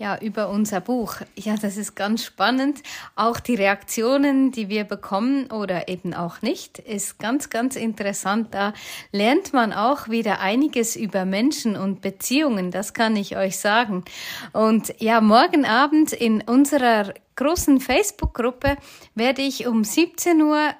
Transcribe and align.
Ja, 0.00 0.16
über 0.20 0.48
unser 0.48 0.80
Buch. 0.80 1.16
Ja, 1.34 1.56
das 1.56 1.76
ist 1.76 1.96
ganz 1.96 2.24
spannend. 2.24 2.84
Auch 3.16 3.40
die 3.40 3.56
Reaktionen, 3.56 4.52
die 4.52 4.68
wir 4.68 4.84
bekommen 4.84 5.50
oder 5.50 5.88
eben 5.88 6.14
auch 6.14 6.40
nicht, 6.40 6.78
ist 6.78 7.18
ganz, 7.18 7.50
ganz 7.50 7.74
interessant. 7.74 8.54
Da 8.54 8.74
lernt 9.10 9.52
man 9.52 9.72
auch 9.72 10.08
wieder 10.08 10.38
einiges 10.38 10.94
über 10.94 11.24
Menschen 11.24 11.76
und 11.76 12.00
Beziehungen. 12.00 12.70
Das 12.70 12.94
kann 12.94 13.16
ich 13.16 13.36
euch 13.36 13.58
sagen. 13.58 14.04
Und 14.52 14.94
ja, 15.00 15.20
morgen 15.20 15.64
Abend 15.64 16.12
in 16.12 16.42
unserer 16.42 17.12
großen 17.34 17.80
Facebook-Gruppe 17.80 18.76
werde 19.16 19.42
ich 19.42 19.66
um 19.66 19.82
17 19.82 20.40
Uhr 20.42 20.74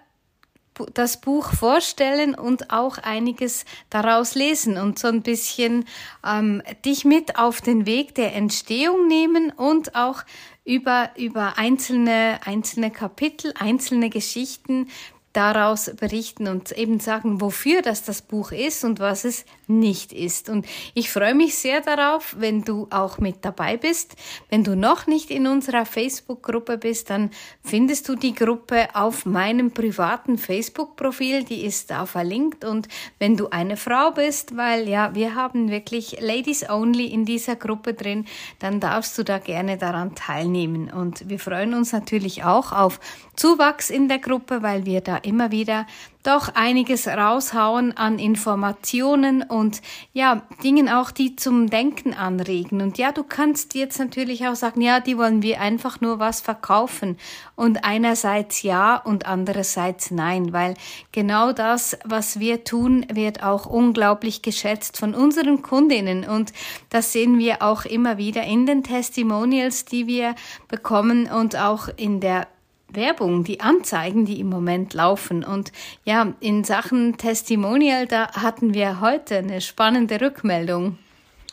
das 0.95 1.21
Buch 1.21 1.53
vorstellen 1.53 2.35
und 2.35 2.71
auch 2.71 2.99
einiges 2.99 3.65
daraus 3.91 4.35
lesen 4.35 4.79
und 4.79 4.99
so 4.99 5.09
ein 5.09 5.23
bisschen 5.23 5.85
ähm, 6.27 6.63
dich 6.85 7.05
mit 7.05 7.39
auf 7.39 7.61
den 7.61 7.87
Weg 7.87 8.15
der 8.15 8.35
Entstehung 8.35 9.07
nehmen 9.07 9.51
und 9.51 9.95
auch 9.95 10.25
über, 10.65 11.11
über 11.17 11.57
einzelne, 11.57 12.41
einzelne 12.45 12.91
Kapitel, 12.91 13.55
einzelne 13.59 14.11
Geschichten 14.11 14.89
daraus 15.33 15.91
berichten 16.01 16.49
und 16.49 16.73
eben 16.73 17.01
sagen, 17.01 17.41
wofür 17.41 17.83
das 17.83 18.03
das 18.03 18.23
Buch 18.23 18.51
ist 18.51 18.83
und 18.85 18.99
was 18.99 19.25
es 19.25 19.45
nicht 19.67 20.13
ist. 20.13 20.49
Und 20.49 20.67
ich 20.95 21.11
freue 21.11 21.35
mich 21.35 21.57
sehr 21.57 21.81
darauf, 21.81 22.35
wenn 22.39 22.65
du 22.65 22.89
auch 22.91 23.19
mit 23.19 23.45
dabei 23.45 23.77
bist. 23.77 24.17
Wenn 24.49 24.65
du 24.65 24.75
noch 24.75 25.07
nicht 25.07 25.31
in 25.31 25.47
unserer 25.47 25.85
Facebook-Gruppe 25.85 26.79
bist, 26.79 27.11
dann 27.11 27.31
findest 27.63 28.09
du 28.09 28.15
die 28.15 28.35
Gruppe 28.35 28.89
auf 28.95 29.27
meinem 29.27 29.71
privaten 29.71 30.39
Facebook-Profil. 30.39 31.45
Die 31.45 31.65
ist 31.65 31.91
da 31.91 32.07
verlinkt. 32.07 32.65
Und 32.65 32.89
wenn 33.19 33.37
du 33.37 33.51
eine 33.51 33.77
Frau 33.77 34.11
bist, 34.13 34.57
weil 34.57 34.89
ja, 34.89 35.15
wir 35.15 35.35
haben 35.35 35.70
wirklich 35.70 36.19
Ladies 36.20 36.69
Only 36.69 37.07
in 37.07 37.27
dieser 37.27 37.57
Gruppe 37.57 37.92
drin, 37.92 38.25
dann 38.59 38.81
darfst 38.81 39.19
du 39.19 39.25
da 39.25 39.39
gerne 39.39 39.77
daran 39.77 40.15
teilnehmen. 40.15 40.91
Und 40.91 41.29
wir 41.29 41.39
freuen 41.39 41.75
uns 41.75 41.92
natürlich 41.92 42.45
auch 42.45 42.73
auf 42.73 42.98
Zuwachs 43.39 43.89
in 43.89 44.08
der 44.08 44.19
Gruppe, 44.19 44.62
weil 44.62 44.84
wir 44.84 45.00
da 45.00 45.17
immer 45.17 45.53
wieder 45.53 45.86
doch 46.25 46.48
einiges 46.55 47.06
raushauen 47.06 47.97
an 47.97 48.19
Informationen 48.19 49.42
und 49.42 49.80
ja, 50.12 50.42
Dingen 50.64 50.89
auch, 50.89 51.12
die 51.12 51.36
zum 51.36 51.70
Denken 51.70 52.14
anregen. 52.14 52.83
Und 52.83 52.98
ja, 52.98 53.12
du 53.12 53.22
kannst 53.22 53.77
jetzt 53.77 54.00
natürlich 54.00 54.47
auch 54.48 54.56
sagen, 54.56 54.80
ja, 54.80 54.98
die 54.98 55.17
wollen 55.17 55.41
wir 55.42 55.61
einfach 55.61 56.00
nur 56.00 56.19
was 56.19 56.41
verkaufen. 56.41 57.17
Und 57.55 57.84
einerseits 57.84 58.62
ja 58.62 58.97
und 58.97 59.27
andererseits 59.27 60.11
nein, 60.11 60.52
weil 60.52 60.75
genau 61.12 61.52
das, 61.52 61.97
was 62.05 62.41
wir 62.41 62.64
tun, 62.64 63.06
wird 63.12 63.45
auch 63.45 63.67
unglaublich 63.67 64.42
geschätzt 64.42 64.98
von 64.98 65.14
unseren 65.14 65.62
Kundinnen. 65.62 66.28
Und 66.28 66.52
das 66.91 67.12
sehen 67.12 67.39
wir 67.39 67.62
auch 67.62 67.84
immer 67.84 68.19
wieder 68.19 68.42
in 68.42 68.67
den 68.67 68.83
Testimonials, 68.83 69.84
die 69.84 70.08
wir 70.08 70.34
bekommen 70.67 71.30
und 71.30 71.55
auch 71.55 71.89
in 71.97 72.19
der 72.20 72.48
Werbung, 72.92 73.44
die 73.44 73.61
Anzeigen, 73.61 74.25
die 74.25 74.41
im 74.41 74.48
Moment 74.48 74.94
laufen. 74.94 75.44
Und 75.44 75.72
ja, 76.05 76.34
in 76.41 76.64
Sachen 76.64 77.17
Testimonial, 77.17 78.06
da 78.06 78.33
hatten 78.33 78.75
wir 78.75 79.00
heute 79.00 79.39
eine 79.39 79.61
spannende 79.61 80.20
Rückmeldung. 80.20 80.98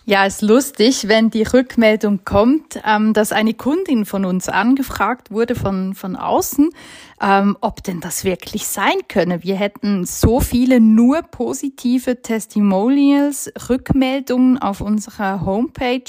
Ja, 0.07 0.23
ist 0.27 0.43
lustig, 0.43 1.07
wenn 1.07 1.31
die 1.31 1.41
Rückmeldung 1.41 2.25
kommt, 2.25 2.79
ähm, 2.85 3.13
dass 3.13 3.31
eine 3.31 3.55
Kundin 3.55 4.05
von 4.05 4.23
uns 4.23 4.47
angefragt 4.47 5.31
wurde 5.31 5.55
von, 5.55 5.95
von 5.95 6.15
außen, 6.15 6.69
ähm, 7.19 7.57
ob 7.59 7.81
denn 7.83 8.01
das 8.01 8.23
wirklich 8.23 8.67
sein 8.67 9.07
könne. 9.07 9.41
Wir 9.41 9.55
hätten 9.55 10.05
so 10.05 10.41
viele 10.41 10.79
nur 10.79 11.23
positive 11.23 12.21
Testimonials, 12.21 13.51
Rückmeldungen 13.67 14.59
auf 14.59 14.79
unserer 14.79 15.43
Homepage, 15.43 16.03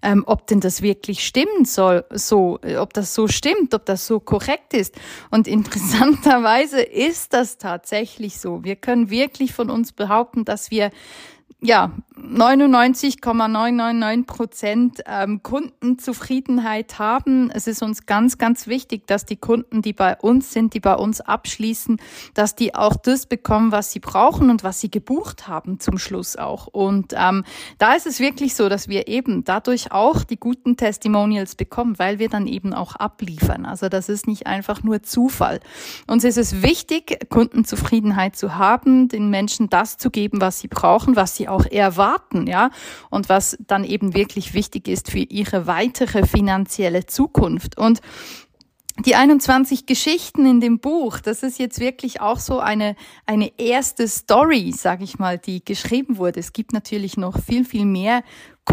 ähm, 0.00 0.22
ob 0.28 0.46
denn 0.46 0.60
das 0.60 0.80
wirklich 0.80 1.26
stimmen 1.26 1.64
soll, 1.64 2.04
so, 2.10 2.60
ob 2.78 2.94
das 2.94 3.16
so 3.16 3.26
stimmt, 3.26 3.74
ob 3.74 3.84
das 3.84 4.06
so 4.06 4.20
korrekt 4.20 4.74
ist. 4.74 4.94
Und 5.32 5.48
interessanterweise 5.48 6.80
ist 6.80 7.32
das 7.32 7.58
tatsächlich 7.58 8.38
so. 8.38 8.62
Wir 8.62 8.76
können 8.76 9.10
wirklich 9.10 9.52
von 9.52 9.70
uns 9.70 9.90
behaupten, 9.90 10.44
dass 10.44 10.70
wir 10.70 10.92
ja, 11.60 11.92
99,999 12.16 14.26
Prozent 14.26 15.02
ähm, 15.06 15.42
Kundenzufriedenheit 15.42 16.98
haben. 16.98 17.50
Es 17.50 17.66
ist 17.66 17.82
uns 17.82 18.06
ganz, 18.06 18.38
ganz 18.38 18.66
wichtig, 18.66 19.06
dass 19.06 19.26
die 19.26 19.36
Kunden, 19.36 19.82
die 19.82 19.92
bei 19.92 20.16
uns 20.16 20.52
sind, 20.52 20.74
die 20.74 20.80
bei 20.80 20.94
uns 20.94 21.20
abschließen, 21.20 22.00
dass 22.34 22.54
die 22.54 22.74
auch 22.74 22.96
das 22.96 23.26
bekommen, 23.26 23.72
was 23.72 23.92
sie 23.92 24.00
brauchen 24.00 24.50
und 24.50 24.64
was 24.64 24.80
sie 24.80 24.90
gebucht 24.90 25.48
haben 25.48 25.80
zum 25.80 25.98
Schluss 25.98 26.36
auch. 26.36 26.66
Und 26.66 27.14
ähm, 27.16 27.44
da 27.78 27.94
ist 27.94 28.06
es 28.06 28.20
wirklich 28.20 28.54
so, 28.54 28.68
dass 28.68 28.88
wir 28.88 29.08
eben 29.08 29.44
dadurch 29.44 29.92
auch 29.92 30.24
die 30.24 30.38
guten 30.38 30.76
Testimonials 30.76 31.54
bekommen, 31.54 31.98
weil 31.98 32.18
wir 32.18 32.28
dann 32.28 32.46
eben 32.46 32.74
auch 32.74 32.96
abliefern. 32.96 33.64
Also 33.66 33.88
das 33.88 34.08
ist 34.08 34.26
nicht 34.26 34.46
einfach 34.46 34.82
nur 34.82 35.02
Zufall. 35.02 35.60
Uns 36.06 36.24
ist 36.24 36.38
es 36.38 36.62
wichtig, 36.62 37.28
Kundenzufriedenheit 37.30 38.36
zu 38.36 38.56
haben, 38.56 39.08
den 39.08 39.30
Menschen 39.30 39.70
das 39.70 39.96
zu 39.96 40.10
geben, 40.10 40.40
was 40.40 40.60
sie 40.60 40.68
brauchen, 40.68 41.16
was 41.16 41.36
sie 41.36 41.39
auch 41.48 41.66
erwarten, 41.66 42.46
ja, 42.46 42.70
und 43.10 43.28
was 43.28 43.56
dann 43.66 43.84
eben 43.84 44.14
wirklich 44.14 44.54
wichtig 44.54 44.88
ist 44.88 45.10
für 45.10 45.18
ihre 45.18 45.66
weitere 45.66 46.26
finanzielle 46.26 47.06
Zukunft. 47.06 47.78
Und 47.78 48.00
die 49.06 49.14
21 49.14 49.86
Geschichten 49.86 50.44
in 50.44 50.60
dem 50.60 50.78
Buch, 50.78 51.20
das 51.20 51.42
ist 51.42 51.58
jetzt 51.58 51.80
wirklich 51.80 52.20
auch 52.20 52.38
so 52.38 52.60
eine, 52.60 52.96
eine 53.24 53.58
erste 53.58 54.06
Story, 54.06 54.72
sage 54.76 55.04
ich 55.04 55.18
mal, 55.18 55.38
die 55.38 55.64
geschrieben 55.64 56.18
wurde. 56.18 56.40
Es 56.40 56.52
gibt 56.52 56.72
natürlich 56.72 57.16
noch 57.16 57.40
viel, 57.40 57.64
viel 57.64 57.86
mehr 57.86 58.22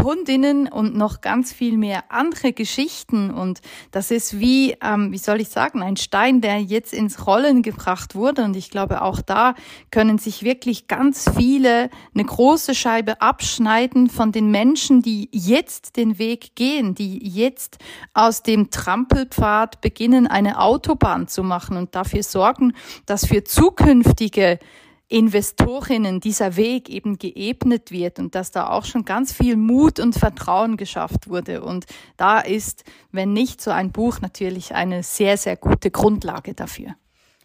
Kundinnen 0.02 0.68
und 0.68 0.96
noch 0.96 1.20
ganz 1.20 1.52
viel 1.52 1.76
mehr 1.76 2.04
andere 2.10 2.52
Geschichten. 2.52 3.30
Und 3.30 3.60
das 3.90 4.10
ist 4.10 4.38
wie, 4.38 4.76
ähm, 4.82 5.12
wie 5.12 5.18
soll 5.18 5.40
ich 5.40 5.48
sagen, 5.48 5.82
ein 5.82 5.96
Stein, 5.96 6.40
der 6.40 6.60
jetzt 6.60 6.92
ins 6.92 7.26
Rollen 7.26 7.62
gebracht 7.62 8.14
wurde. 8.14 8.44
Und 8.44 8.56
ich 8.56 8.70
glaube, 8.70 9.02
auch 9.02 9.20
da 9.20 9.54
können 9.90 10.18
sich 10.18 10.42
wirklich 10.42 10.88
ganz 10.88 11.30
viele 11.36 11.90
eine 12.14 12.24
große 12.24 12.74
Scheibe 12.74 13.20
abschneiden 13.20 14.08
von 14.08 14.32
den 14.32 14.50
Menschen, 14.50 15.02
die 15.02 15.28
jetzt 15.32 15.96
den 15.96 16.18
Weg 16.18 16.54
gehen, 16.54 16.94
die 16.94 17.18
jetzt 17.28 17.78
aus 18.14 18.42
dem 18.42 18.70
Trampelpfad 18.70 19.80
beginnen, 19.80 20.26
eine 20.26 20.60
Autobahn 20.60 21.28
zu 21.28 21.42
machen 21.42 21.76
und 21.76 21.94
dafür 21.94 22.22
sorgen, 22.22 22.74
dass 23.06 23.26
für 23.26 23.44
zukünftige 23.44 24.58
Investorinnen 25.08 26.20
dieser 26.20 26.56
Weg 26.56 26.90
eben 26.90 27.18
geebnet 27.18 27.90
wird 27.90 28.18
und 28.18 28.34
dass 28.34 28.50
da 28.50 28.68
auch 28.68 28.84
schon 28.84 29.04
ganz 29.04 29.32
viel 29.32 29.56
Mut 29.56 30.00
und 30.00 30.14
Vertrauen 30.14 30.76
geschafft 30.76 31.28
wurde. 31.28 31.62
Und 31.62 31.86
da 32.16 32.40
ist, 32.40 32.84
wenn 33.10 33.32
nicht 33.32 33.62
so 33.62 33.70
ein 33.70 33.90
Buch, 33.90 34.20
natürlich 34.20 34.74
eine 34.74 35.02
sehr, 35.02 35.38
sehr 35.38 35.56
gute 35.56 35.90
Grundlage 35.90 36.52
dafür. 36.52 36.94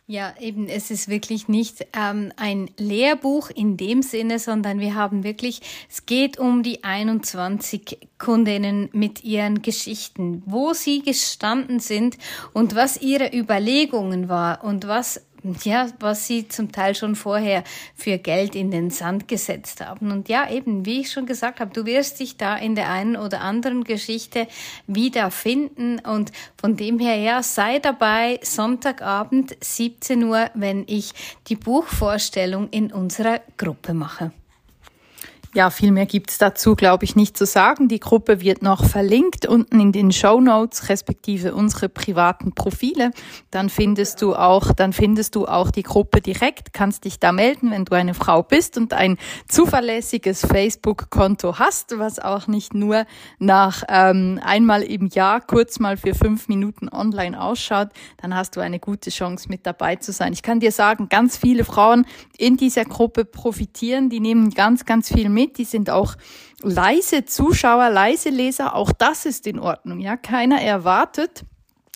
Ja, 0.06 0.34
eben, 0.41 0.68
es 0.68 0.91
ist 0.91 1.07
wirklich 1.07 1.47
nicht 1.47 1.88
ähm, 1.97 2.34
ein 2.35 2.69
Lehrbuch 2.78 3.50
in 3.50 3.78
dem 3.78 4.01
Sinne, 4.01 4.38
sondern 4.38 4.81
wir 4.81 4.95
haben 4.95 5.24
wirklich, 5.24 5.62
es 5.90 6.06
geht 6.06 6.38
um 6.38 6.62
die 6.62 6.84
21 6.84 8.09
Kundinnen 8.18 8.90
mit 8.91 9.24
ihren 9.24 9.62
Geschichten, 9.62 10.44
wo 10.45 10.74
sie 10.74 11.03
gestanden 11.03 11.80
sind 11.80 12.18
und 12.51 12.75
was 12.75 13.01
ihre 13.01 13.34
Überlegungen 13.34 14.28
war 14.28 14.66
und 14.66 14.90
was 14.90 15.22
ja, 15.63 15.87
was 15.99 16.27
sie 16.27 16.47
zum 16.47 16.71
Teil 16.71 16.95
schon 16.95 17.15
vorher 17.15 17.63
für 17.95 18.17
Geld 18.17 18.55
in 18.55 18.71
den 18.71 18.89
Sand 18.89 19.27
gesetzt 19.27 19.81
haben. 19.81 20.11
Und 20.11 20.29
ja, 20.29 20.49
eben, 20.49 20.85
wie 20.85 21.01
ich 21.01 21.11
schon 21.11 21.25
gesagt 21.25 21.59
habe, 21.59 21.73
du 21.73 21.85
wirst 21.85 22.19
dich 22.19 22.37
da 22.37 22.55
in 22.55 22.75
der 22.75 22.89
einen 22.89 23.15
oder 23.15 23.41
anderen 23.41 23.83
Geschichte 23.83 24.47
wiederfinden. 24.87 25.99
Und 25.99 26.31
von 26.59 26.77
dem 26.77 26.99
her, 26.99 27.15
ja, 27.15 27.43
sei 27.43 27.79
dabei 27.79 28.39
Sonntagabend 28.43 29.56
17 29.59 30.23
Uhr, 30.23 30.50
wenn 30.53 30.83
ich 30.88 31.13
die 31.47 31.56
Buchvorstellung 31.56 32.69
in 32.69 32.91
unserer 32.91 33.41
Gruppe 33.57 33.94
mache. 33.94 34.31
Ja, 35.55 35.69
viel 35.69 35.91
mehr 35.91 36.07
gibt's 36.07 36.39
dazu, 36.39 36.75
glaube 36.75 37.05
ich, 37.05 37.15
nicht 37.15 37.38
zu 37.38 37.45
sagen. 37.45 37.88
Die 37.88 38.00
Gruppe 38.00 38.41
wird 38.41 38.63
noch 38.63 38.83
verlinkt 38.83 39.45
unten 39.45 39.79
in 39.79 39.91
den 39.91 40.11
Show 40.11 40.41
Notes, 40.41 40.89
respektive 40.89 41.53
unsere 41.53 41.89
privaten 41.89 42.55
Profile. 42.55 43.11
Dann 43.51 43.69
findest 43.69 44.23
du 44.23 44.35
auch, 44.35 44.71
dann 44.73 44.94
findest 44.94 45.35
du 45.35 45.45
auch 45.45 45.69
die 45.69 45.83
Gruppe 45.83 46.21
direkt, 46.21 46.73
kannst 46.73 47.05
dich 47.05 47.19
da 47.19 47.31
melden, 47.31 47.69
wenn 47.69 47.85
du 47.85 47.94
eine 47.94 48.15
Frau 48.15 48.41
bist 48.41 48.79
und 48.79 48.94
ein 48.94 49.19
zuverlässiges 49.47 50.44
Facebook-Konto 50.44 51.59
hast, 51.59 51.99
was 51.99 52.17
auch 52.17 52.47
nicht 52.47 52.73
nur 52.73 53.06
nach 53.38 53.83
ähm, 53.89 54.39
einmal 54.44 54.81
im 54.81 55.06
Jahr 55.06 55.39
kurz 55.39 55.77
mal 55.77 55.97
für 55.97 56.15
fünf 56.15 56.47
Minuten 56.47 56.89
online 56.89 57.39
ausschaut. 57.39 57.89
Dann 58.17 58.35
hast 58.35 58.56
du 58.56 58.59
eine 58.59 58.79
gute 58.79 59.11
Chance, 59.11 59.49
mit 59.49 59.67
dabei 59.67 59.97
zu 59.97 60.13
sein. 60.13 60.33
Ich 60.33 60.41
kann 60.41 60.59
dir 60.59 60.71
sagen, 60.71 61.09
ganz 61.09 61.38
viele 61.38 61.63
Frauen 61.63 62.07
in 62.39 62.57
dieser 62.57 62.85
Gruppe 62.85 63.23
profitieren, 63.23 64.09
die 64.09 64.19
nehmen 64.19 64.49
ganz, 64.49 64.85
ganz 64.85 65.13
viel 65.13 65.29
mit 65.29 65.43
mit, 65.44 65.57
die 65.57 65.66
sind 65.66 65.90
auch 65.90 66.16
leise 66.62 67.25
Zuschauer, 67.25 67.90
leise 67.90 68.30
Leser, 68.30 68.75
auch 68.75 68.92
das 68.92 69.25
ist 69.25 69.45
in 69.48 69.60
Ordnung. 69.60 70.00
Ja, 70.00 70.16
keiner 70.16 70.62
erwartet, 70.62 71.44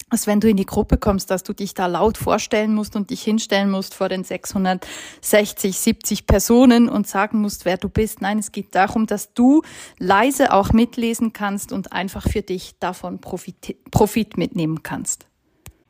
als 0.09 0.27
wenn 0.27 0.39
du 0.39 0.49
in 0.49 0.57
die 0.57 0.65
Gruppe 0.65 0.97
kommst, 0.97 1.31
dass 1.31 1.43
du 1.43 1.53
dich 1.53 1.73
da 1.73 1.85
laut 1.85 2.17
vorstellen 2.17 2.73
musst 2.73 2.95
und 2.95 3.09
dich 3.09 3.21
hinstellen 3.23 3.69
musst 3.69 3.93
vor 3.93 4.09
den 4.09 4.23
660, 4.23 5.77
70 5.77 6.27
Personen 6.27 6.87
und 6.87 7.07
sagen 7.07 7.39
musst, 7.41 7.65
wer 7.65 7.77
du 7.77 7.89
bist. 7.89 8.21
Nein, 8.21 8.39
es 8.39 8.51
geht 8.51 8.73
darum, 8.73 9.05
dass 9.05 9.33
du 9.33 9.63
leise 9.97 10.53
auch 10.53 10.71
mitlesen 10.71 11.33
kannst 11.33 11.71
und 11.71 11.91
einfach 11.91 12.23
für 12.29 12.41
dich 12.41 12.79
davon 12.79 13.19
Profit, 13.19 13.75
Profit 13.91 14.37
mitnehmen 14.37 14.81
kannst. 14.83 15.26